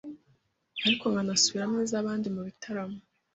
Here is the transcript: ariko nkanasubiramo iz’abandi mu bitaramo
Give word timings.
ariko 0.85 1.03
nkanasubiramo 1.11 1.77
iz’abandi 1.87 2.27
mu 2.35 2.41
bitaramo 2.47 2.97